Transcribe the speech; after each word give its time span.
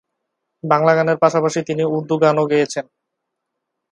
বাংলা 0.63 0.91
গানের 0.97 1.17
পাশাপাশি 1.23 1.59
তিনি 1.67 1.83
উর্দু 1.95 2.15
গানও 2.23 2.43
গেয়েছেন। 2.51 2.85